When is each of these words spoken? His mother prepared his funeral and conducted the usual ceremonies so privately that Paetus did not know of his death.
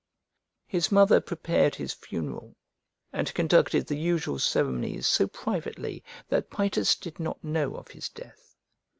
His 0.65 0.91
mother 0.91 1.21
prepared 1.21 1.75
his 1.75 1.93
funeral 1.93 2.55
and 3.13 3.31
conducted 3.35 3.85
the 3.85 3.95
usual 3.99 4.39
ceremonies 4.39 5.05
so 5.05 5.27
privately 5.27 6.03
that 6.27 6.49
Paetus 6.49 6.95
did 6.95 7.19
not 7.19 7.43
know 7.43 7.75
of 7.75 7.89
his 7.89 8.09
death. 8.09 8.55